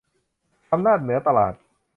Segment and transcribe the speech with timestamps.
[0.71, 1.53] อำนาจเหนือตลาด